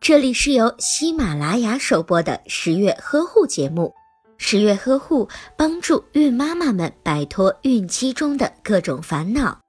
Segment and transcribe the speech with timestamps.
[0.00, 3.94] 这里是由喜马拉雅首播的十月呵护节目。
[4.36, 9.60] 十月呵护帮助孕妈妈们摆脱孕期中的各种烦恼。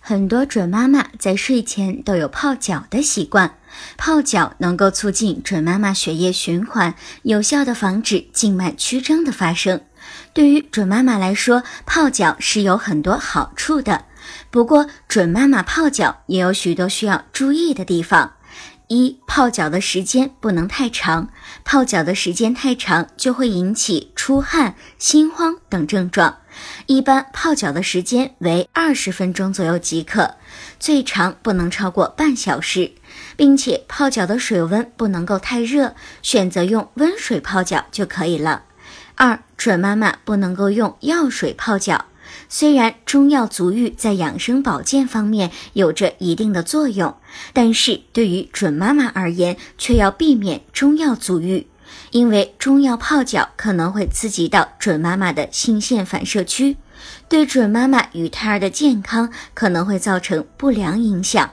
[0.00, 3.58] 很多准妈妈在睡前都有泡脚的习惯，
[3.96, 9.80] 泡脚能够促进准妈妈血液循环，有效的防止静脉曲张的发生。
[10.34, 14.06] 对于准妈妈来说，泡脚是有很多好处的。
[14.50, 18.34] 不过，准妈妈泡脚也有许多需要注意的地方。
[18.88, 21.30] 一、泡脚的时间不能太长，
[21.64, 26.40] 泡脚的时间太长就会引起出汗、心慌等症状。
[26.84, 30.34] 一般泡脚的时间为二十分钟左右即可，
[30.78, 32.92] 最长不能超过半小时，
[33.34, 38.64] 并且泡脚的水温不能够太热，选择用温水泡脚就可以了。
[39.14, 42.04] 二、准妈妈不能够用药水泡脚。
[42.48, 47.16] 虽然中药足浴在养生保健方面有着一定的作用，
[47.52, 51.66] 但是对于准妈妈而言，却要避免中药足浴，
[52.10, 56.76] 因为中药泡脚可能会刺激到准妈妈的性腺反射区，
[57.28, 61.50] 对准妈妈与胎儿的健康可能会造成不良影响。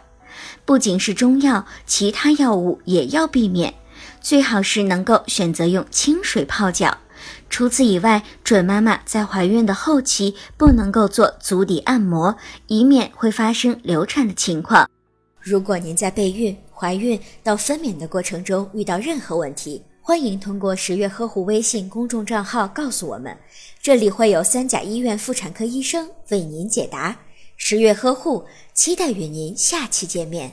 [0.66, 3.74] 不仅是中药，其他药物也要避免，
[4.22, 6.98] 最好是能够选择用清水泡脚。
[7.50, 12.36] 除此以外，准妈妈在怀孕的后期不能够做足底按摩，
[12.68, 14.90] 以免会发生流产的情况。
[15.42, 23.36] 如果您在备孕、怀孕到分娩的过程中遇到任何问题，欢迎通过十月呵护微信公众账号告诉我们，
[23.82, 27.18] 这里会有三甲医院妇产科医生为您解答。
[27.56, 30.52] 十月呵护，期待与您下期见面。